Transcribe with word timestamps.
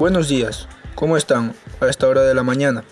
Buenos 0.00 0.28
días, 0.28 0.66
¿cómo 0.94 1.18
están 1.18 1.52
a 1.78 1.86
esta 1.86 2.08
hora 2.08 2.22
de 2.22 2.32
la 2.32 2.42
mañana? 2.42 2.84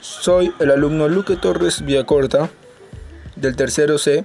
Soy 0.00 0.50
el 0.58 0.70
alumno 0.70 1.08
Luque 1.08 1.36
Torres 1.36 1.84
Villacorta 1.84 2.48
del 3.36 3.54
tercero 3.54 3.98
C 3.98 4.24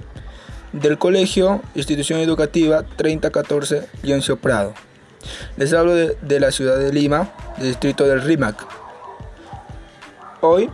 del 0.71 0.98
Colegio 0.98 1.61
Institución 1.75 2.21
Educativa 2.21 2.86
3014 2.96 3.89
Leoncio 4.04 4.38
Prado. 4.38 4.73
Les 5.57 5.73
hablo 5.73 5.93
de, 5.93 6.16
de, 6.21 6.39
la 6.39 6.52
ciudad 6.52 6.80
de 6.80 6.93
Lima, 6.93 7.34
del 7.57 7.68
distrito 7.68 8.05
del 8.05 8.21
RIMAC. 8.21 8.55
Hoy 10.39 10.70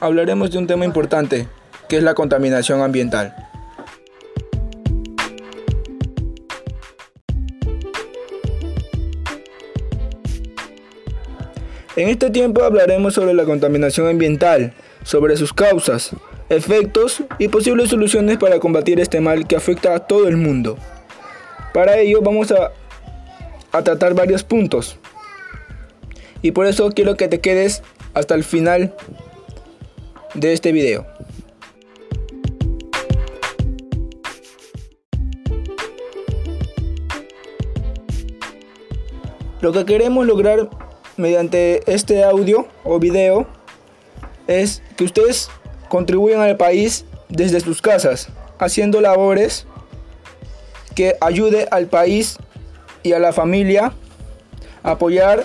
hablaremos 0.00 0.50
de 0.50 0.58
un 0.58 0.66
tema 0.66 0.84
importante, 0.84 1.46
que 1.88 1.98
es 1.98 2.02
la 2.02 2.14
contaminación 2.14 2.82
ambiental. 2.82 3.43
En 11.96 12.08
este 12.08 12.30
tiempo 12.30 12.64
hablaremos 12.64 13.14
sobre 13.14 13.34
la 13.34 13.44
contaminación 13.44 14.08
ambiental, 14.08 14.72
sobre 15.04 15.36
sus 15.36 15.52
causas, 15.52 16.10
efectos 16.48 17.22
y 17.38 17.46
posibles 17.46 17.90
soluciones 17.90 18.36
para 18.38 18.58
combatir 18.58 18.98
este 18.98 19.20
mal 19.20 19.46
que 19.46 19.54
afecta 19.54 19.94
a 19.94 20.00
todo 20.00 20.26
el 20.26 20.36
mundo. 20.36 20.76
Para 21.72 21.98
ello 21.98 22.20
vamos 22.20 22.50
a, 22.50 22.72
a 23.70 23.84
tratar 23.84 24.14
varios 24.14 24.42
puntos. 24.42 24.98
Y 26.42 26.50
por 26.50 26.66
eso 26.66 26.90
quiero 26.90 27.16
que 27.16 27.28
te 27.28 27.38
quedes 27.38 27.84
hasta 28.12 28.34
el 28.34 28.42
final 28.42 28.92
de 30.34 30.52
este 30.52 30.72
video. 30.72 31.06
Lo 39.60 39.72
que 39.72 39.84
queremos 39.84 40.26
lograr 40.26 40.68
mediante 41.16 41.82
este 41.92 42.24
audio 42.24 42.66
o 42.84 42.98
video 42.98 43.46
es 44.46 44.82
que 44.96 45.04
ustedes 45.04 45.48
contribuyan 45.88 46.40
al 46.40 46.56
país 46.56 47.04
desde 47.28 47.60
sus 47.60 47.80
casas, 47.80 48.28
haciendo 48.58 49.00
labores 49.00 49.66
que 50.94 51.16
ayude 51.20 51.66
al 51.70 51.86
país 51.86 52.38
y 53.02 53.12
a 53.12 53.18
la 53.18 53.32
familia 53.32 53.92
a 54.82 54.92
apoyar 54.92 55.44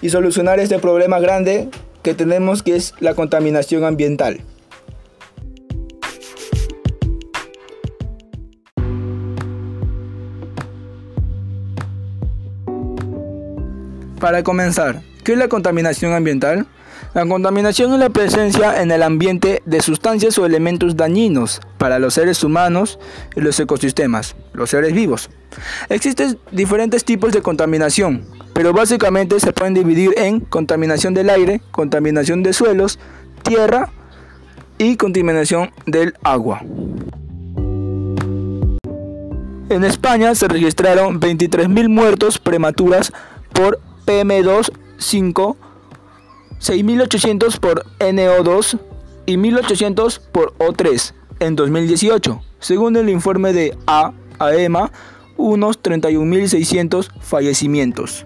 y 0.00 0.10
solucionar 0.10 0.60
este 0.60 0.78
problema 0.78 1.18
grande 1.18 1.68
que 2.02 2.14
tenemos 2.14 2.62
que 2.62 2.76
es 2.76 2.94
la 3.00 3.14
contaminación 3.14 3.84
ambiental. 3.84 4.40
Para 14.20 14.42
comenzar, 14.42 15.02
¿qué 15.22 15.32
es 15.32 15.38
la 15.38 15.48
contaminación 15.48 16.12
ambiental? 16.12 16.66
La 17.14 17.24
contaminación 17.24 17.92
es 17.92 18.00
la 18.00 18.10
presencia 18.10 18.82
en 18.82 18.90
el 18.90 19.04
ambiente 19.04 19.62
de 19.64 19.80
sustancias 19.80 20.36
o 20.38 20.46
elementos 20.46 20.96
dañinos 20.96 21.60
para 21.78 22.00
los 22.00 22.14
seres 22.14 22.42
humanos 22.42 22.98
y 23.36 23.40
los 23.40 23.58
ecosistemas, 23.60 24.34
los 24.52 24.70
seres 24.70 24.92
vivos. 24.92 25.30
Existen 25.88 26.38
diferentes 26.50 27.04
tipos 27.04 27.32
de 27.32 27.42
contaminación, 27.42 28.24
pero 28.54 28.72
básicamente 28.72 29.38
se 29.38 29.52
pueden 29.52 29.74
dividir 29.74 30.14
en 30.16 30.40
contaminación 30.40 31.14
del 31.14 31.30
aire, 31.30 31.60
contaminación 31.70 32.42
de 32.42 32.52
suelos, 32.52 32.98
tierra 33.42 33.90
y 34.78 34.96
contaminación 34.96 35.70
del 35.86 36.14
agua. 36.24 36.60
En 39.70 39.84
España 39.84 40.34
se 40.34 40.48
registraron 40.48 41.20
23.000 41.20 41.88
muertos 41.88 42.38
prematuras 42.38 43.12
por 43.52 43.80
PM2,5, 44.08 45.56
6.800 46.60 47.60
por 47.60 47.84
NO2 47.98 48.80
y 49.26 49.36
1.800 49.36 50.20
por 50.32 50.56
O3 50.56 51.12
en 51.40 51.56
2018, 51.56 52.40
según 52.58 52.96
el 52.96 53.10
informe 53.10 53.52
de 53.52 53.76
AEMA, 54.38 54.90
unos 55.36 55.82
31.600 55.82 57.10
fallecimientos. 57.20 58.24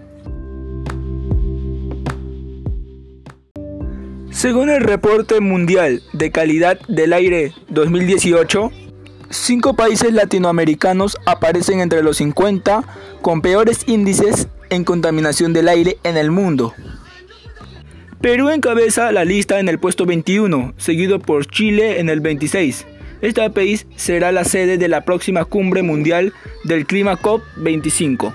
Según 4.31 4.69
el 4.69 4.83
reporte 4.83 5.41
mundial 5.41 6.01
de 6.13 6.31
calidad 6.31 6.79
del 6.87 7.11
aire 7.11 7.53
2018, 7.67 8.71
cinco 9.29 9.73
países 9.73 10.13
latinoamericanos 10.13 11.17
aparecen 11.25 11.81
entre 11.81 12.03
los 12.03 12.17
50 12.17 12.83
con 13.21 13.41
peores 13.41 13.83
índices 13.85 14.47
en 14.73 14.83
contaminación 14.83 15.53
del 15.53 15.69
aire 15.69 15.97
en 16.03 16.17
el 16.17 16.31
mundo. 16.31 16.73
Perú 18.21 18.49
encabeza 18.49 19.11
la 19.11 19.25
lista 19.25 19.59
en 19.59 19.67
el 19.67 19.79
puesto 19.79 20.05
21, 20.05 20.73
seguido 20.77 21.19
por 21.19 21.45
Chile 21.45 21.99
en 21.99 22.09
el 22.09 22.21
26. 22.21 22.85
Este 23.21 23.49
país 23.49 23.85
será 23.95 24.31
la 24.31 24.43
sede 24.43 24.77
de 24.77 24.87
la 24.87 25.05
próxima 25.05 25.45
cumbre 25.45 25.81
mundial 25.81 26.33
del 26.63 26.85
clima 26.85 27.17
COP25. 27.17 28.33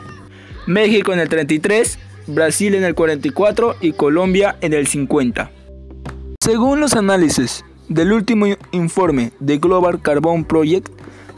México 0.66 1.12
en 1.12 1.20
el 1.20 1.28
33, 1.28 1.98
Brasil 2.26 2.74
en 2.74 2.84
el 2.84 2.94
44 2.94 3.76
y 3.80 3.92
Colombia 3.92 4.56
en 4.60 4.74
el 4.74 4.86
50. 4.86 5.50
Según 6.40 6.80
los 6.80 6.94
análisis 6.94 7.64
del 7.88 8.12
último 8.12 8.46
informe 8.72 9.32
de 9.40 9.58
Global 9.58 10.00
Carbon 10.02 10.44
Project, 10.44 10.88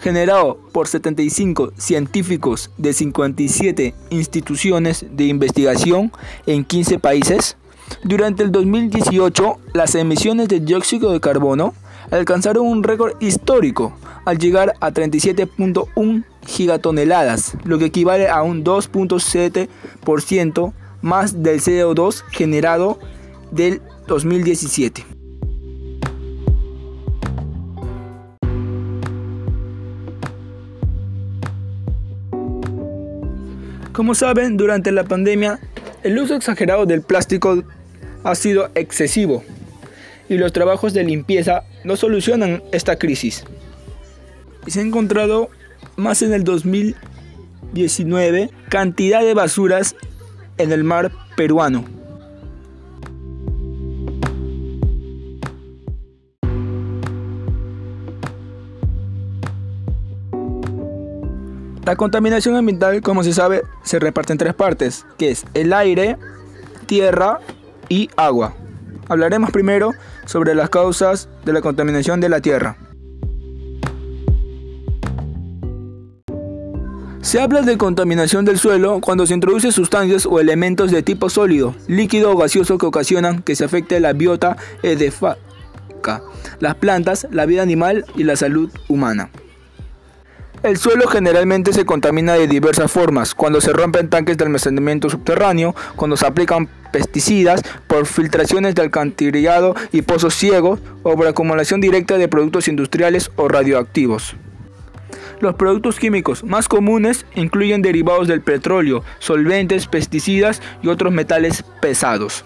generado 0.01 0.59
por 0.73 0.89
75 0.89 1.73
científicos 1.77 2.71
de 2.79 2.93
57 2.93 3.95
instituciones 4.11 5.07
de 5.11 5.25
investigación 5.25 6.13
en 6.47 6.65
15 6.65 6.99
países, 6.99 7.57
durante 8.03 8.43
el 8.43 8.53
2018 8.53 9.59
las 9.75 9.95
emisiones 9.95 10.49
de 10.49 10.61
dióxido 10.61 11.13
de 11.13 11.21
carbono 11.21 11.75
alcanzaron 12.11 12.67
un 12.67 12.83
récord 12.83 13.13
histórico 13.21 13.93
al 14.25 14.39
llegar 14.39 14.75
a 14.81 14.91
37.1 14.91 16.25
gigatoneladas, 16.47 17.57
lo 17.65 17.79
que 17.79 17.87
equivale 17.87 18.29
a 18.29 18.43
un 18.43 18.65
2.7% 18.65 20.73
más 21.03 21.43
del 21.43 21.61
CO2 21.61 22.23
generado 22.31 22.99
del 23.51 23.83
2017. 24.07 25.20
Como 33.93 34.15
saben, 34.15 34.57
durante 34.57 34.93
la 34.93 35.05
pandemia, 35.05 35.59
el 36.03 36.19
uso 36.19 36.35
exagerado 36.35 36.87
del 36.87 37.03
plástico 37.03 37.63
ha 38.23 38.35
sido 38.35 38.71
excesivo 38.75 39.43
y 40.29 40.37
los 40.39 40.53
trabajos 40.53 40.95
de 40.95 41.05
limpieza 41.05 41.65
no 41.85 41.97
solucionan 41.97 42.63
esta 42.73 42.97
crisis. 42.97 43.45
Se 44.67 44.81
ha 44.81 44.83
encontrado 44.83 45.51
más 45.97 46.23
en 46.23 46.33
el 46.33 46.43
2019 46.45 48.51
cantidad 48.69 49.23
de 49.23 49.35
basuras 49.35 49.95
en 50.57 50.73
el 50.73 50.83
mar 50.85 51.13
peruano. 51.37 51.85
La 61.91 61.97
contaminación 61.97 62.55
ambiental, 62.55 63.03
como 63.03 63.25
se 63.25 63.33
sabe, 63.33 63.65
se 63.83 63.99
reparte 63.99 64.31
en 64.33 64.39
tres 64.39 64.55
partes, 64.55 65.05
que 65.19 65.33
es 65.33 65.45
el 65.55 65.73
aire, 65.73 66.17
tierra 66.87 67.41
y 67.89 68.09
agua. 68.15 68.55
Hablaremos 69.09 69.51
primero 69.51 69.91
sobre 70.25 70.55
las 70.55 70.71
causas 70.71 71.29
de 71.45 71.53
la 71.53 71.61
contaminación 71.61 72.21
de 72.21 72.29
la 72.29 72.41
tierra. 72.41 72.77
Se 77.23 77.41
habla 77.41 77.63
de 77.63 77.77
contaminación 77.77 78.45
del 78.45 78.61
suelo 78.61 79.01
cuando 79.01 79.27
se 79.27 79.35
introduce 79.35 79.73
sustancias 79.73 80.27
o 80.27 80.39
elementos 80.39 80.93
de 80.93 81.03
tipo 81.03 81.29
sólido, 81.29 81.75
líquido 81.89 82.31
o 82.31 82.37
gaseoso 82.37 82.79
que 82.79 82.87
ocasionan 82.87 83.43
que 83.43 83.57
se 83.57 83.65
afecte 83.65 83.99
la 83.99 84.13
biota 84.13 84.57
edefática, 84.85 86.23
las 86.61 86.77
plantas, 86.77 87.27
la 87.33 87.47
vida 87.47 87.63
animal 87.63 88.05
y 88.15 88.23
la 88.23 88.37
salud 88.37 88.71
humana. 88.87 89.29
El 90.63 90.77
suelo 90.77 91.09
generalmente 91.09 91.73
se 91.73 91.87
contamina 91.87 92.35
de 92.35 92.47
diversas 92.47 92.93
formas, 92.93 93.35
cuando 93.35 93.63
se 93.63 93.73
rompen 93.73 94.11
tanques 94.11 94.37
de 94.37 94.45
almacenamiento 94.45 95.09
subterráneo, 95.09 95.75
cuando 95.97 96.19
se 96.19 96.27
aplican 96.27 96.69
pesticidas, 96.93 97.63
por 97.87 98.05
filtraciones 98.05 98.75
de 98.75 98.83
alcantarillado 98.83 99.75
y 99.91 100.03
pozos 100.03 100.35
ciegos, 100.35 100.81
o 101.03 101.17
por 101.17 101.27
acumulación 101.27 101.81
directa 101.81 102.19
de 102.19 102.29
productos 102.29 102.69
industriales 102.69 103.31
o 103.37 103.49
radioactivos. 103.49 104.37
Los 105.41 105.55
productos 105.55 105.99
químicos 105.99 106.45
más 106.45 106.69
comunes 106.69 107.25
incluyen 107.35 107.81
derivados 107.81 108.29
del 108.29 108.43
petróleo, 108.43 109.03
solventes, 109.19 109.87
pesticidas 109.87 110.61
y 110.83 110.89
otros 110.89 111.11
metales 111.11 111.65
pesados. 111.81 112.45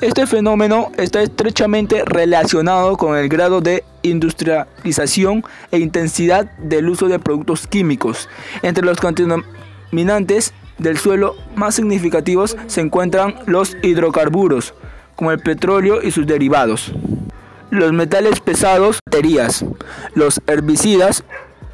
Este 0.00 0.26
fenómeno 0.26 0.90
está 0.98 1.22
estrechamente 1.22 2.02
relacionado 2.04 2.96
con 2.96 3.16
el 3.16 3.28
grado 3.28 3.60
de 3.60 3.84
industrialización 4.02 5.44
e 5.70 5.78
intensidad 5.78 6.50
del 6.58 6.88
uso 6.88 7.06
de 7.06 7.20
productos 7.20 7.66
químicos. 7.66 8.28
Entre 8.62 8.84
los 8.84 8.98
contaminantes 8.98 10.52
del 10.78 10.98
suelo 10.98 11.36
más 11.54 11.76
significativos 11.76 12.56
se 12.66 12.80
encuentran 12.80 13.36
los 13.46 13.76
hidrocarburos, 13.82 14.74
como 15.14 15.30
el 15.30 15.38
petróleo 15.38 16.02
y 16.02 16.10
sus 16.10 16.26
derivados, 16.26 16.92
los 17.70 17.92
metales 17.92 18.40
pesados, 18.40 18.98
baterías, 19.06 19.64
los 20.14 20.40
herbicidas 20.48 21.22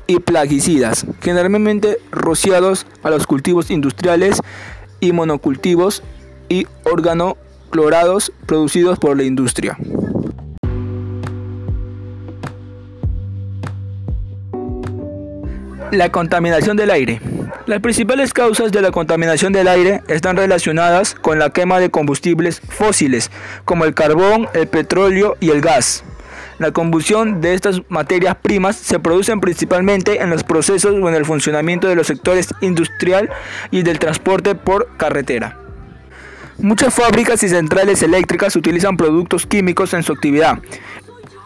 y 0.07 0.19
plaguicidas, 0.21 1.07
generalmente 1.23 1.97
rociados 2.11 2.87
a 3.03 3.09
los 3.09 3.27
cultivos 3.27 3.71
industriales 3.71 4.41
y 5.01 5.13
monocultivos 5.13 6.03
y 6.51 6.67
organoclorados 7.71 8.33
producidos 8.47 8.99
por 8.99 9.17
la 9.17 9.25
industria. 9.25 9.77
La 15.93 16.11
contaminación 16.13 16.77
del 16.77 16.91
aire. 16.91 17.21
Las 17.67 17.81
principales 17.81 18.33
causas 18.33 18.73
de 18.73 18.81
la 18.81 18.91
contaminación 18.91 19.53
del 19.53 19.69
aire 19.69 20.03
están 20.09 20.37
relacionadas 20.37 21.15
con 21.15 21.39
la 21.39 21.51
quema 21.51 21.81
de 21.81 21.91
combustibles 21.91 22.61
fósiles, 22.61 23.31
como 23.65 23.85
el 23.85 23.95
carbón, 23.95 24.49
el 24.55 24.67
petróleo 24.69 25.37
y 25.41 25.51
el 25.51 25.61
gas. 25.61 26.05
La 26.59 26.73
combustión 26.73 27.41
de 27.41 27.55
estas 27.55 27.81
materias 27.89 28.37
primas 28.41 28.77
se 28.77 28.99
produce 28.99 29.37
principalmente 29.39 30.21
en 30.21 30.31
los 30.31 30.45
procesos 30.45 30.95
o 30.95 31.09
en 31.09 31.15
el 31.15 31.25
funcionamiento 31.25 31.89
de 31.89 31.97
los 31.97 32.07
sectores 32.07 32.55
industrial 32.61 33.31
y 33.71 33.83
del 33.83 33.99
transporte 33.99 34.55
por 34.55 34.89
carretera. 34.97 35.60
Muchas 36.63 36.93
fábricas 36.93 37.43
y 37.43 37.49
centrales 37.49 38.03
eléctricas 38.03 38.55
utilizan 38.55 38.99
productos 38.99 39.47
químicos 39.47 39.95
en 39.95 40.03
su 40.03 40.13
actividad. 40.13 40.59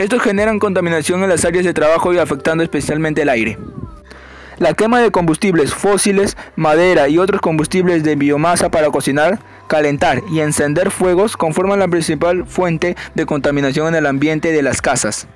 Estos 0.01 0.21
generan 0.21 0.59
contaminación 0.59 1.23
en 1.23 1.29
las 1.29 1.45
áreas 1.45 1.65
de 1.65 1.73
trabajo 1.73 2.13
y 2.13 2.19
afectando 2.19 2.65
especialmente 2.65 3.23
el 3.23 3.29
aire. 3.29 3.57
La 4.59 4.75
quema 4.75 5.01
de 5.01 5.13
combustibles 5.13 5.73
fósiles, 5.73 6.37
madera 6.57 7.09
y 7.09 7.19
otros 7.19 7.41
combustibles 7.41 8.03
de 8.03 8.17
biomasa 8.17 8.71
para 8.71 8.91
cocinar, 8.91 9.39
calentar 9.69 10.21
y 10.33 10.41
encender 10.41 10.91
fuegos 10.91 11.37
conforman 11.37 11.79
la 11.79 11.89
principal 11.89 12.45
fuente 12.45 12.97
de 13.15 13.25
contaminación 13.25 13.89
en 13.89 13.95
el 13.95 14.07
ambiente 14.07 14.51
de 14.51 14.63
las 14.63 14.83
casas. 14.83 15.29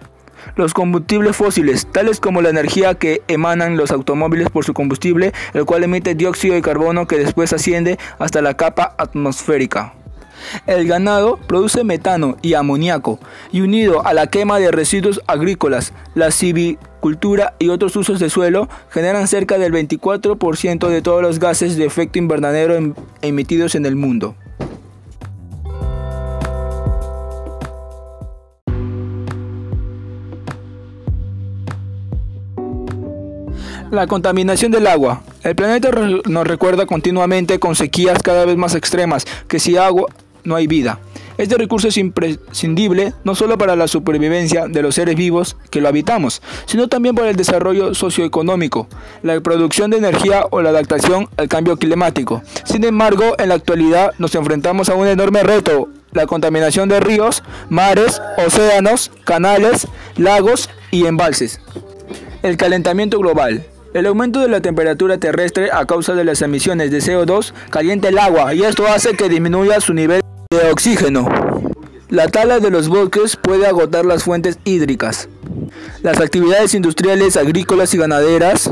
Los 0.57 0.75
combustibles 0.75 1.37
fósiles, 1.37 1.87
tales 1.87 2.21
como 2.21 2.43
la 2.43 2.51
energía 2.51 2.95
que 2.95 3.23
emanan 3.29 3.77
los 3.77 3.91
automóviles 3.91 4.51
por 4.51 4.65
su 4.65 4.75
combustible, 4.75 5.33
el 5.55 5.65
cual 5.65 5.85
emite 5.85 6.15
dióxido 6.15 6.55
de 6.55 6.63
carbono 6.63 7.07
que 7.07 7.19
después 7.19 7.53
asciende 7.53 7.99
hasta 8.19 8.43
la 8.43 8.55
capa 8.55 8.95
atmosférica. 8.99 9.95
El 10.67 10.87
ganado 10.87 11.37
produce 11.37 11.85
metano 11.85 12.37
y 12.43 12.55
amoníaco, 12.55 13.19
y 13.53 13.61
unido 13.61 14.07
a 14.07 14.15
la 14.15 14.29
quema 14.29 14.59
de 14.59 14.71
residuos 14.71 15.21
agrícolas, 15.27 15.93
la 16.15 16.31
civicultura 16.31 17.55
y 17.59 17.69
otros 17.69 17.97
usos 17.97 18.21
de 18.21 18.31
suelo 18.31 18.69
generan 18.91 19.29
cerca 19.29 19.59
del 19.59 19.73
24% 19.73 20.89
de 20.89 21.03
todos 21.03 21.23
los 21.23 21.39
gases 21.39 21.77
de 21.77 21.87
efecto 21.87 22.19
invernadero 22.19 22.75
em-, 22.75 22.95
emitidos 23.23 23.75
en 23.75 23.87
el 23.87 23.97
mundo. 23.97 24.35
La 33.91 34.07
contaminación 34.07 34.71
del 34.71 34.87
agua. 34.87 35.23
El 35.43 35.57
planeta 35.57 35.91
nos 36.27 36.47
recuerda 36.47 36.85
continuamente 36.85 37.59
con 37.59 37.75
sequías 37.75 38.23
cada 38.23 38.45
vez 38.45 38.57
más 38.57 38.75
extremas 38.75 39.25
que 39.49 39.59
si 39.59 39.79
agua 39.79 40.09
no 40.45 40.57
hay 40.57 40.67
vida. 40.67 40.99
Este 41.39 41.57
recurso 41.57 41.89
es 41.89 41.97
imprescindible 41.97 43.15
no 43.25 43.35
solo 43.35 43.57
para 43.57 43.77
la 43.77 43.89
supervivencia 43.89 44.67
de 44.67 44.83
los 44.83 44.97
seres 44.97 45.15
vivos 45.15 45.57
que 45.71 45.81
lo 45.81 45.89
habitamos, 45.89 46.43
sino 46.67 46.89
también 46.89 47.15
para 47.15 47.31
el 47.31 47.37
desarrollo 47.37 47.95
socioeconómico, 47.95 48.89
la 49.23 49.41
producción 49.41 49.91
de 49.91 49.99
energía 49.99 50.45
o 50.51 50.61
la 50.61 50.71
adaptación 50.71 51.29
al 51.39 51.49
cambio 51.49 51.77
climático. 51.77 52.43
Sin 52.65 52.85
embargo, 52.85 53.37
en 53.39 53.49
la 53.49 53.55
actualidad 53.55 54.13
nos 54.19 54.35
enfrentamos 54.35 54.91
a 54.91 54.97
un 54.97 55.07
enorme 55.07 55.43
reto, 55.45 55.89
la 56.13 56.27
contaminación 56.27 56.89
de 56.89 57.01
ríos, 57.01 57.43
mares, 57.71 58.21
océanos, 58.45 59.13
canales, 59.25 59.89
lagos 60.17 60.69
y 60.91 61.07
embalses. 61.07 61.61
El 62.43 62.57
calentamiento 62.57 63.19
global. 63.19 63.65
El 63.95 64.05
aumento 64.05 64.41
de 64.41 64.49
la 64.49 64.61
temperatura 64.61 65.17
terrestre 65.17 65.71
a 65.73 65.87
causa 65.87 66.15
de 66.15 66.23
las 66.23 66.43
emisiones 66.43 66.91
de 66.91 66.99
CO2 66.99 67.55
calienta 67.71 68.09
el 68.09 68.19
agua 68.19 68.53
y 68.53 68.63
esto 68.63 68.87
hace 68.87 69.17
que 69.17 69.31
disminuya 69.31 69.81
su 69.81 69.95
nivel 69.95 70.21
de 70.51 70.71
oxígeno. 70.71 71.27
La 72.11 72.29
tala 72.29 72.61
de 72.61 72.71
los 72.71 72.89
bosques 72.89 73.37
puede 73.37 73.67
agotar 73.67 74.05
las 74.05 74.25
fuentes 74.25 74.59
hídricas. 74.65 75.31
Las 76.03 76.21
actividades 76.21 76.75
industriales, 76.75 77.39
agrícolas 77.39 77.95
y 77.95 77.99
ganaderas 77.99 78.71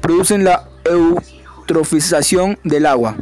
producen 0.00 0.42
la 0.42 0.64
eutrofización 0.84 2.58
del 2.64 2.86
agua. 2.86 3.16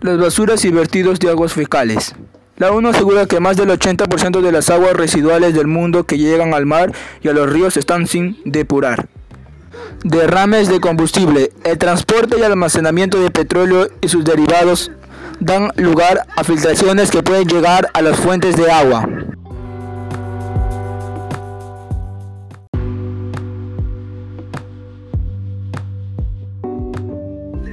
Las 0.00 0.18
basuras 0.18 0.64
y 0.64 0.70
vertidos 0.70 1.18
de 1.18 1.28
aguas 1.28 1.52
fecales. 1.52 2.14
La 2.56 2.72
ONU 2.72 2.88
asegura 2.88 3.26
que 3.26 3.40
más 3.40 3.58
del 3.58 3.68
80% 3.68 4.40
de 4.40 4.52
las 4.52 4.70
aguas 4.70 4.94
residuales 4.94 5.54
del 5.54 5.66
mundo 5.66 6.04
que 6.04 6.16
llegan 6.16 6.54
al 6.54 6.64
mar 6.64 6.92
y 7.20 7.28
a 7.28 7.34
los 7.34 7.52
ríos 7.52 7.76
están 7.76 8.06
sin 8.06 8.38
depurar. 8.46 9.08
Derrames 10.04 10.68
de 10.68 10.80
combustible. 10.80 11.52
El 11.64 11.78
transporte 11.78 12.36
y 12.38 12.42
almacenamiento 12.42 13.20
de 13.20 13.30
petróleo 13.30 13.88
y 14.00 14.08
sus 14.08 14.24
derivados 14.24 14.90
dan 15.40 15.72
lugar 15.76 16.26
a 16.36 16.44
filtraciones 16.44 17.10
que 17.10 17.22
pueden 17.22 17.48
llegar 17.48 17.90
a 17.92 18.02
las 18.02 18.16
fuentes 18.18 18.56
de 18.56 18.70
agua. 18.70 19.08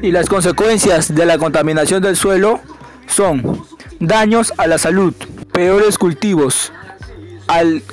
Y 0.02 0.12
las 0.12 0.28
consecuencias 0.28 1.16
de 1.16 1.26
la 1.26 1.38
contaminación 1.38 2.04
del 2.04 2.18
suelo 2.18 2.60
son 3.08 3.64
daños 4.02 4.54
a 4.58 4.68
la 4.68 4.78
salud, 4.78 5.14
peores 5.54 5.98
cultivos, 5.98 6.74
al 7.48 7.84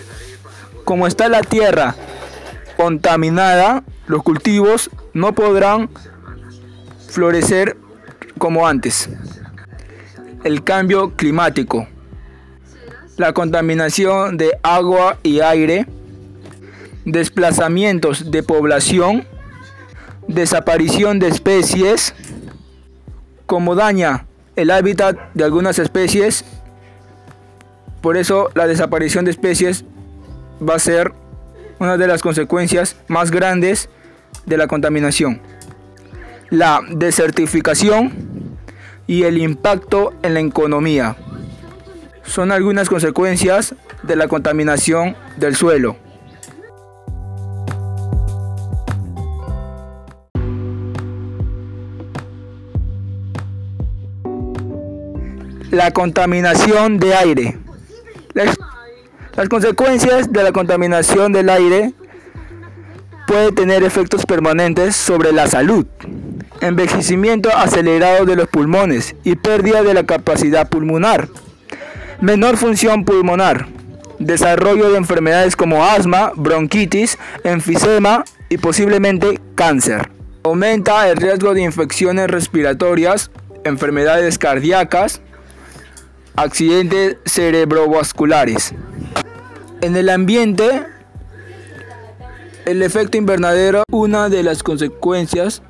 como 0.85 1.07
está 1.07 1.29
la 1.29 1.43
tierra 1.43 1.95
contaminada, 2.77 3.85
los 4.11 4.25
cultivos 4.25 4.91
no 5.15 5.33
podrán 5.35 5.89
florecer 7.09 7.77
como 8.39 8.67
antes. 8.67 9.09
El 10.43 10.65
cambio 10.65 11.15
climático, 11.15 11.87
la 13.17 13.33
contaminación 13.33 14.37
de 14.37 14.59
agua 14.65 15.19
y 15.23 15.41
aire, 15.41 15.87
desplazamientos 17.05 18.33
de 18.33 18.43
población, 18.43 19.29
desaparición 20.27 21.21
de 21.21 21.29
especies, 21.29 22.13
como 23.47 23.77
daña 23.77 24.27
el 24.57 24.73
hábitat 24.73 25.17
de 25.35 25.45
algunas 25.45 25.79
especies, 25.79 26.45
por 28.01 28.17
eso 28.17 28.51
la 28.55 28.67
desaparición 28.67 29.25
de 29.25 29.31
especies 29.31 29.85
va 30.61 30.75
a 30.75 30.79
ser 30.81 31.13
una 31.79 31.97
de 31.97 32.09
las 32.09 32.23
consecuencias 32.23 32.97
más 33.07 33.31
grandes 33.31 33.89
de 34.47 34.57
la 34.57 34.67
contaminación. 34.67 35.41
La 36.51 36.81
desertificación 36.91 38.31
y 39.07 39.25
el 39.25 39.39
impacto 39.39 40.13
en 40.23 40.35
la 40.35 40.41
economía. 40.41 41.17
Son 42.23 42.53
algunas 42.53 42.89
consecuencias 42.89 43.75
de 44.03 44.17
la 44.17 44.29
contaminación 44.29 45.17
del 45.37 45.57
suelo. 45.57 45.97
La 55.71 55.93
contaminación 55.93 56.99
de 56.99 57.15
aire. 57.15 57.59
Las, 58.35 58.57
consecuencias 59.49 60.33
de 60.33 60.43
la 60.43 60.53
contaminación 60.53 61.33
del 61.33 61.49
aire 61.49 61.95
puede 63.31 63.53
tener 63.53 63.85
efectos 63.85 64.27
permanentes 64.27 64.97
sobre 64.97 65.33
la 65.33 65.47
salud 65.47 65.87
envejecimiento 66.61 67.49
acelerado 67.57 68.27
de 68.27 68.35
los 68.35 68.49
pulmones 68.49 69.15
y 69.23 69.37
pérdida 69.37 69.85
de 69.85 69.95
la 69.95 70.05
capacidad 70.05 70.69
pulmonar, 70.69 71.29
menor 72.21 72.57
función 72.57 73.05
pulmonar, 73.05 73.69
desarrollo 74.19 74.91
de 74.91 74.97
enfermedades 74.97 75.55
como 75.55 75.85
asma, 75.85 76.33
bronquitis, 76.35 77.19
enfisema 77.45 78.25
y 78.49 78.59
posiblemente 78.59 79.39
cáncer. 79.55 80.11
Aumenta 80.43 81.09
el 81.09 81.17
riesgo 81.17 81.55
de 81.55 81.63
infecciones 81.63 82.29
respiratorias, 82.29 83.31
enfermedades 83.63 84.39
cardíacas, 84.39 85.21
accidentes 86.35 87.17
cerebrovasculares. 87.27 88.75
En 89.83 89.95
el 89.97 90.09
ambiente, 90.09 90.83
el 92.71 92.83
efecto 92.83 93.19
invernadero, 93.19 93.83
una 93.91 94.29
de 94.29 94.45
las 94.45 94.63
consecuencias 94.63 95.61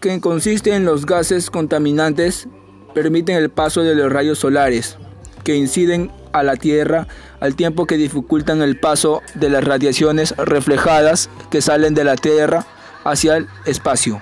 que 0.00 0.20
consiste 0.20 0.74
en 0.74 0.84
los 0.84 1.06
gases 1.06 1.48
contaminantes, 1.48 2.46
permiten 2.92 3.36
el 3.36 3.48
paso 3.48 3.80
de 3.80 3.94
los 3.94 4.12
rayos 4.12 4.38
solares 4.38 4.98
que 5.44 5.56
inciden 5.56 6.12
a 6.34 6.42
la 6.42 6.56
Tierra 6.56 7.06
al 7.40 7.56
tiempo 7.56 7.86
que 7.86 7.96
dificultan 7.96 8.60
el 8.60 8.78
paso 8.78 9.22
de 9.34 9.48
las 9.48 9.64
radiaciones 9.64 10.36
reflejadas 10.36 11.30
que 11.50 11.62
salen 11.62 11.94
de 11.94 12.04
la 12.04 12.16
Tierra 12.16 12.66
hacia 13.04 13.38
el 13.38 13.46
espacio. 13.64 14.20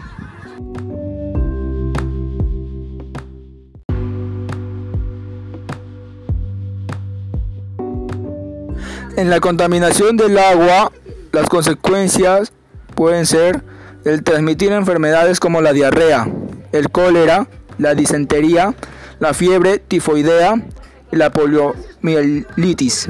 En 9.16 9.30
la 9.30 9.40
contaminación 9.40 10.16
del 10.16 10.38
agua 10.38 10.92
las 11.34 11.48
consecuencias 11.48 12.52
pueden 12.94 13.26
ser 13.26 13.62
el 14.04 14.22
transmitir 14.22 14.72
enfermedades 14.72 15.40
como 15.40 15.60
la 15.60 15.72
diarrea, 15.72 16.28
el 16.72 16.90
cólera, 16.90 17.48
la 17.78 17.94
disentería, 17.94 18.74
la 19.18 19.34
fiebre 19.34 19.78
tifoidea 19.78 20.62
y 21.10 21.16
la 21.16 21.30
poliomielitis. 21.30 23.08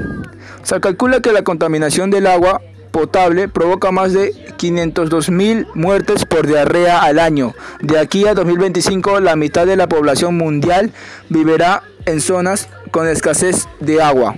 Se 0.63 0.79
calcula 0.79 1.21
que 1.21 1.33
la 1.33 1.43
contaminación 1.43 2.09
del 2.09 2.25
agua 2.25 2.61
potable 2.91 3.47
provoca 3.47 3.91
más 3.91 4.13
de 4.13 4.33
502.000 4.57 5.67
muertes 5.75 6.25
por 6.25 6.47
diarrea 6.47 7.03
al 7.03 7.19
año. 7.19 7.53
De 7.81 7.99
aquí 7.99 8.25
a 8.25 8.33
2025 8.33 9.19
la 9.19 9.35
mitad 9.35 9.67
de 9.67 9.75
la 9.75 9.87
población 9.87 10.35
mundial 10.35 10.91
vivirá 11.29 11.83
en 12.05 12.21
zonas 12.21 12.69
con 12.89 13.07
escasez 13.07 13.67
de 13.79 14.01
agua. 14.01 14.33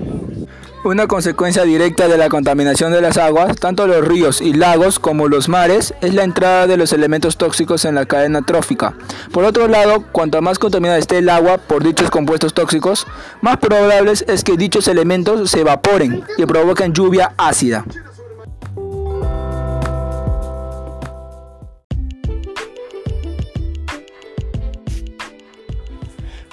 Una 0.84 1.07
consecuencia 1.07 1.63
directa 1.63 2.07
de 2.07 2.17
la 2.17 2.29
contaminación 2.29 2.93
de 2.93 3.01
las 3.01 3.17
aguas, 3.17 3.57
tanto 3.57 3.88
los 3.88 4.07
ríos 4.07 4.41
y 4.41 4.53
lagos 4.53 5.00
como 5.00 5.27
los 5.27 5.50
mares, 5.50 5.93
es 6.01 6.13
la 6.13 6.24
entrada 6.24 6.67
de 6.67 6.77
los 6.77 6.93
elementos 6.93 7.36
tóxicos 7.36 7.84
en 7.84 7.96
la 7.96 8.05
cadena 8.05 8.43
trófica. 8.43 8.93
Por 9.34 9.43
otro 9.43 9.67
lado, 9.67 10.05
cuanto 10.12 10.41
más 10.41 10.60
contaminada 10.60 11.00
esté 11.00 11.17
el 11.17 11.29
agua 11.29 11.57
por 11.57 11.84
dichos 11.84 12.10
compuestos 12.10 12.53
tóxicos, 12.53 13.07
más 13.41 13.57
probable 13.57 14.12
es 14.12 14.43
que 14.43 14.55
dichos 14.55 14.88
elementos 14.88 15.50
se 15.50 15.62
evaporen 15.62 16.24
y 16.38 16.46
provoquen 16.46 16.93
lluvia 16.93 17.34
ácida. 17.38 17.84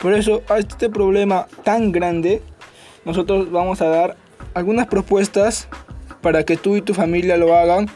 Por 0.01 0.13
eso 0.13 0.43
a 0.49 0.59
este 0.59 0.91
problema 0.91 1.47
tan 1.63 1.93
grande, 1.93 2.43
nosotros 3.05 3.51
vamos 3.51 3.81
a 3.83 3.89
dar 3.89 4.17
algunas 4.55 4.87
propuestas 4.87 5.69
para 6.21 6.45
que 6.45 6.57
tú 6.57 6.77
y 6.77 6.83
tu 6.83 6.95
familia 6.95 7.37
lo 7.37 7.55
hagan 7.55 7.89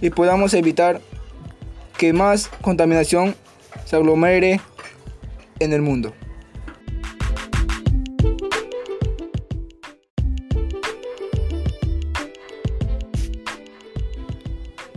y 0.00 0.10
podamos 0.10 0.54
evitar 0.54 1.00
que 1.96 2.12
más 2.12 2.48
contaminación 2.62 3.34
se 3.84 3.96
aglomere 3.96 4.60
en 5.58 5.72
el 5.72 5.82
mundo. 5.82 6.14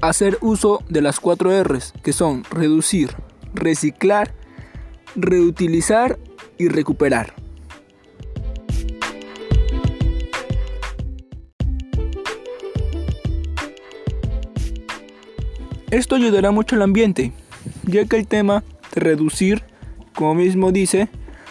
Hacer 0.02 0.38
uso 0.42 0.84
de 0.90 1.02
las 1.02 1.20
cuatro 1.20 1.52
R's, 1.64 1.94
que 2.04 2.12
son 2.12 2.44
reducir, 2.46 3.16
reciclar, 3.54 4.34
reutilizar 5.16 6.18
y 6.58 6.70
recuperar. 6.70 7.41
Esto 15.92 16.16
ayudará 16.16 16.52
mucho 16.52 16.78
al 16.78 16.84
ambiente, 16.84 17.34
ya 17.84 18.06
que 18.06 18.16
el 18.16 18.26
tema 18.26 18.64
de 18.94 19.02
reducir, 19.02 19.62
como 20.16 20.36
mismo 20.36 20.72
dice, 20.72 21.10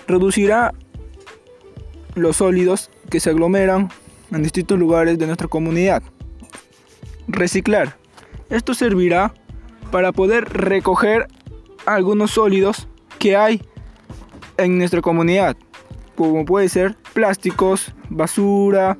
reducirá 0.09 0.73
los 2.15 2.37
sólidos 2.37 2.91
que 3.11 3.21
se 3.21 3.29
aglomeran 3.29 3.91
en 4.33 4.43
distintos 4.43 4.79
lugares 4.79 5.19
de 5.19 5.27
nuestra 5.27 5.47
comunidad. 5.47 6.03
Reciclar. 7.29 7.99
Esto 8.49 8.73
servirá 8.73 9.35
para 9.91 10.11
poder 10.11 10.49
recoger 10.49 11.29
algunos 11.85 12.31
sólidos 12.31 12.89
que 13.19 13.37
hay 13.37 13.63
en 14.57 14.79
nuestra 14.79 15.03
comunidad, 15.03 15.55
como 16.17 16.47
puede 16.47 16.71
ser 16.71 16.97
plásticos, 17.13 17.93
basura, 18.09 18.97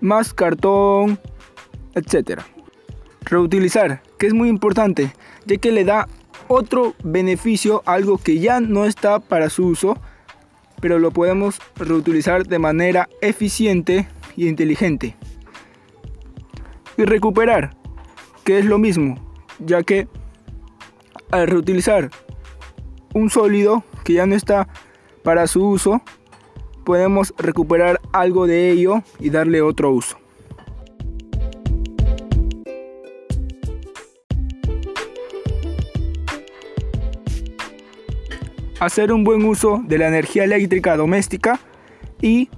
más 0.00 0.32
cartón, 0.32 1.20
etc. 1.94 2.40
Reutilizar, 3.28 4.02
que 4.18 4.26
es 4.26 4.34
muy 4.34 4.48
importante, 4.48 5.12
ya 5.44 5.56
que 5.58 5.70
le 5.70 5.84
da 5.84 6.08
otro 6.48 6.94
beneficio, 7.04 7.82
algo 7.84 8.18
que 8.18 8.38
ya 8.38 8.60
no 8.60 8.86
está 8.86 9.20
para 9.20 9.50
su 9.50 9.66
uso, 9.66 9.98
pero 10.80 10.98
lo 10.98 11.10
podemos 11.10 11.60
reutilizar 11.76 12.46
de 12.46 12.58
manera 12.58 13.08
eficiente 13.20 14.08
y 14.36 14.48
inteligente. 14.48 15.16
Y 16.96 17.04
recuperar, 17.04 17.76
que 18.44 18.58
es 18.58 18.64
lo 18.64 18.78
mismo, 18.78 19.16
ya 19.58 19.82
que 19.82 20.08
al 21.30 21.46
reutilizar 21.46 22.10
un 23.14 23.28
sólido 23.30 23.84
que 24.04 24.14
ya 24.14 24.26
no 24.26 24.34
está 24.34 24.68
para 25.22 25.46
su 25.46 25.66
uso, 25.68 26.00
podemos 26.84 27.34
recuperar 27.36 28.00
algo 28.12 28.46
de 28.46 28.70
ello 28.70 29.02
y 29.20 29.30
darle 29.30 29.60
otro 29.60 29.90
uso. 29.90 30.18
Hacer 38.80 39.12
un 39.12 39.24
buen 39.24 39.44
uso 39.44 39.82
de 39.84 39.98
la 39.98 40.08
energía 40.08 40.44
eléctrica 40.44 40.96
doméstica 40.96 41.60
y 42.22 42.48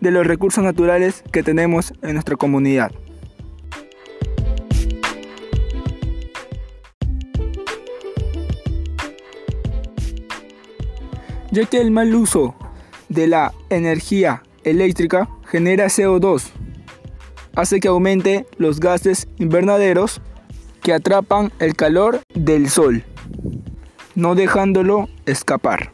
de 0.00 0.10
los 0.10 0.26
recursos 0.26 0.64
naturales 0.64 1.22
que 1.32 1.42
tenemos 1.42 1.92
en 2.02 2.14
nuestra 2.14 2.36
comunidad. 2.36 2.90
ya 11.50 11.66
que 11.66 11.80
el 11.80 11.90
mal 11.90 12.14
uso 12.14 12.54
de 13.08 13.26
la 13.26 13.52
energía 13.70 14.42
eléctrica 14.64 15.28
genera 15.46 15.86
CO2, 15.86 16.44
hace 17.56 17.80
que 17.80 17.88
aumente 17.88 18.46
los 18.56 18.80
gases 18.80 19.28
invernaderos 19.38 20.20
que 20.82 20.92
atrapan 20.92 21.52
el 21.58 21.74
calor 21.74 22.20
del 22.34 22.70
sol, 22.70 23.04
no 24.20 24.34
dejándolo 24.34 25.08
escapar, 25.26 25.92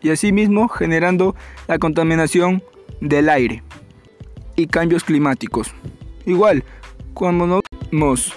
y 0.00 0.10
asimismo 0.10 0.68
generando 0.68 1.34
la 1.66 1.78
contaminación 1.78 2.62
del 3.00 3.28
aire 3.28 3.62
y 4.54 4.66
cambios 4.66 5.02
climáticos. 5.02 5.72
Igual, 6.26 6.62
cuando 7.12 7.46
no 7.46 7.60
vemos 7.90 8.32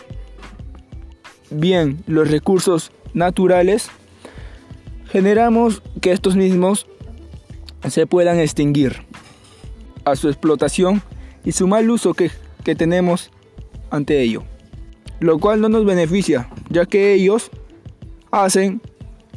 bien 1.52 2.04
los 2.08 2.32
recursos 2.32 2.92
naturales, 3.14 3.90
generamos 5.12 5.84
que 6.02 6.12
estos 6.12 6.36
mismos 6.36 6.88
se 7.88 8.08
puedan 8.08 8.40
extinguir 8.40 9.04
a 10.06 10.16
su 10.16 10.28
explotación 10.28 11.02
y 11.46 11.52
su 11.52 11.68
mal 11.68 11.90
uso 11.90 12.14
que, 12.14 12.32
que 12.64 12.76
tenemos 12.76 13.32
ante 13.92 14.22
ello, 14.22 14.44
lo 15.20 15.38
cual 15.38 15.62
no 15.62 15.70
nos 15.70 15.86
beneficia, 15.86 16.50
ya 16.70 16.86
que 16.86 17.14
ellos 17.14 17.52
hacen 18.32 18.82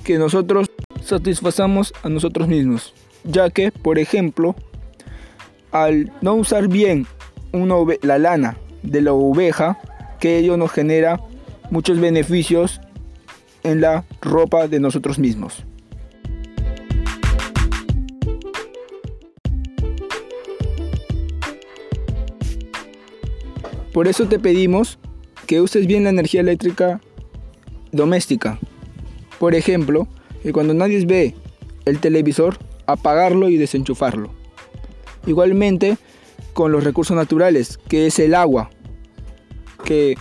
que 0.04 0.18
nosotros 0.18 0.70
satisfazamos 1.02 1.92
a 2.02 2.09
nosotros 2.09 2.49
mismos, 2.49 2.94
ya 3.25 3.50
que, 3.50 3.73
por 3.73 3.99
ejemplo, 3.99 4.54
al 5.73 6.12
no 6.20 6.35
usar 6.35 6.68
bien 6.68 7.06
una 7.52 7.75
la 8.02 8.18
lana 8.18 8.56
de 8.82 9.00
la 9.00 9.12
oveja, 9.12 9.78
que 10.18 10.38
ello 10.38 10.56
nos 10.56 10.70
genera 10.70 11.20
muchos 11.70 12.00
beneficios 12.00 12.80
en 13.62 13.80
la 13.80 14.04
ropa 14.20 14.68
de 14.68 14.80
nosotros 14.80 15.18
mismos. 15.18 15.64
Por 23.92 24.06
eso 24.06 24.26
te 24.26 24.38
pedimos 24.38 24.99
que 25.47 25.61
uses 25.61 25.87
bien 25.87 26.04
la 26.04 26.11
energía 26.11 26.40
eléctrica 26.40 27.00
doméstica. 27.90 28.59
Por 29.40 29.54
ejemplo, 29.54 30.06
que 30.42 30.52
cuando 30.52 30.75
nadie 30.75 31.02
ve 31.06 31.35
el 31.87 31.99
televisor, 31.99 32.59
apagarlo 32.85 33.49
y 33.49 33.56
desenchufarlo. 33.56 34.30
Igualmente 35.26 35.97
con 36.52 36.73
los 36.73 36.85
recursos 36.85 37.16
naturales, 37.16 37.78
que 37.88 38.06
es 38.06 38.18
el 38.18 38.35
agua, 38.35 38.68
que 39.82 40.14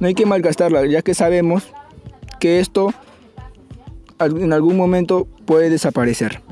no 0.00 0.08
hay 0.08 0.14
que 0.14 0.26
malgastarla, 0.26 0.84
ya 0.86 1.00
que 1.02 1.14
sabemos 1.14 1.72
que 2.40 2.58
esto 2.58 2.92
en 4.18 4.52
algún 4.52 4.76
momento 4.76 5.28
puede 5.44 5.70
desaparecer. 5.70 6.42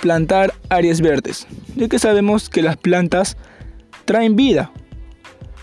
Plantar 0.00 0.54
áreas 0.70 1.02
verdes, 1.02 1.46
ya 1.76 1.88
que 1.88 1.98
sabemos 1.98 2.48
que 2.48 2.62
las 2.62 2.76
plantas 2.76 3.36
traen 4.04 4.36
vida, 4.36 4.70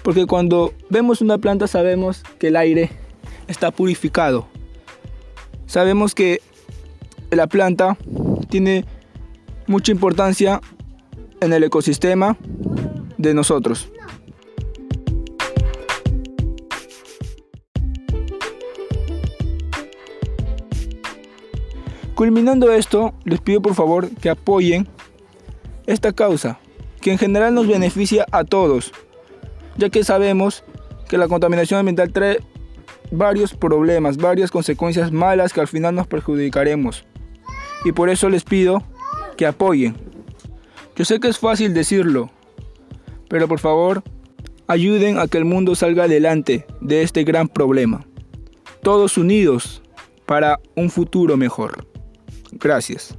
porque 0.03 0.25
cuando 0.25 0.73
vemos 0.89 1.21
una 1.21 1.37
planta 1.37 1.67
sabemos 1.67 2.23
que 2.39 2.47
el 2.47 2.55
aire 2.55 2.91
está 3.47 3.71
purificado. 3.71 4.47
Sabemos 5.65 6.15
que 6.15 6.41
la 7.31 7.47
planta 7.47 7.97
tiene 8.49 8.85
mucha 9.67 9.91
importancia 9.91 10.61
en 11.41 11.53
el 11.53 11.63
ecosistema 11.63 12.37
de 13.17 13.33
nosotros. 13.33 13.89
Culminando 22.15 22.73
esto, 22.73 23.13
les 23.23 23.39
pido 23.39 23.61
por 23.61 23.75
favor 23.75 24.09
que 24.09 24.29
apoyen 24.29 24.89
esta 25.89 26.13
causa, 26.13 26.59
que 27.01 27.11
en 27.11 27.17
general 27.17 27.55
nos 27.55 27.67
beneficia 27.67 28.25
a 28.31 28.43
todos, 28.43 28.91
ya 29.77 29.89
que 29.89 30.03
sabemos 30.03 30.63
que 31.07 31.17
la 31.17 31.27
contaminación 31.27 31.79
ambiental 31.79 32.13
trae 32.13 32.39
varios 33.11 33.53
problemas, 33.55 34.17
varias 34.17 34.51
consecuencias 34.51 35.11
malas 35.11 35.51
que 35.51 35.61
al 35.61 35.67
final 35.67 35.95
nos 35.95 36.05
perjudicaremos. 36.05 37.05
Y 37.83 37.91
por 37.91 38.09
eso 38.09 38.29
les 38.29 38.43
pido 38.43 38.83
que 39.35 39.47
apoyen. 39.47 39.95
Yo 40.95 41.05
sé 41.05 41.19
que 41.19 41.29
es 41.29 41.39
fácil 41.39 41.73
decirlo, 41.73 42.29
pero 43.27 43.47
por 43.47 43.59
favor, 43.59 44.03
ayuden 44.67 45.17
a 45.17 45.27
que 45.27 45.39
el 45.39 45.45
mundo 45.45 45.73
salga 45.73 46.03
adelante 46.03 46.67
de 46.81 47.01
este 47.01 47.23
gran 47.23 47.47
problema. 47.47 48.05
Todos 48.83 49.17
unidos 49.17 49.81
para 50.27 50.59
un 50.75 50.91
futuro 50.91 51.35
mejor. 51.35 51.87
Gracias. 52.51 53.18